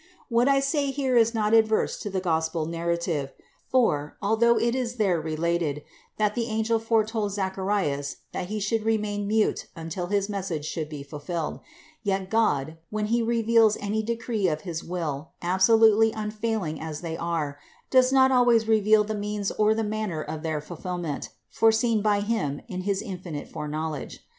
What 0.29 0.47
I 0.47 0.59
say 0.61 0.89
here 0.89 1.15
is 1.15 1.35
not 1.35 1.53
adverse 1.53 1.99
to 1.99 2.09
the 2.09 2.19
Gospel 2.19 2.65
narrative; 2.65 3.33
for, 3.67 4.17
although 4.19 4.57
it 4.57 4.73
is 4.73 4.95
there 4.95 5.21
related, 5.21 5.83
that 6.17 6.33
the 6.33 6.47
angel 6.47 6.79
foretold 6.79 7.33
Zacharias 7.33 8.15
that 8.31 8.47
he 8.47 8.59
should 8.59 8.83
remain 8.83 9.27
mute 9.27 9.67
until 9.75 10.07
his 10.07 10.27
message 10.27 10.65
should 10.65 10.89
be 10.89 11.03
fulfilled, 11.03 11.59
yet 12.01 12.31
God, 12.31 12.79
when 12.89 13.05
He 13.13 13.21
reveals 13.21 13.77
any 13.79 14.01
decree 14.01 14.47
of 14.47 14.61
his 14.61 14.83
will, 14.83 15.33
absolutely 15.39 16.11
unfailing 16.13 16.79
as 16.81 17.01
they 17.01 17.15
are, 17.15 17.59
does 17.91 18.11
not 18.11 18.31
always 18.31 18.67
reveal 18.67 19.03
the 19.03 19.13
means 19.13 19.51
or 19.51 19.75
the 19.75 19.83
manner 19.83 20.23
of 20.23 20.41
their 20.41 20.61
fulfillment, 20.61 21.29
foreseen 21.51 22.01
by 22.01 22.21
Him 22.21 22.61
in 22.67 22.81
his 22.81 23.03
infinite 23.03 23.47
foreknowledge. 23.47 24.25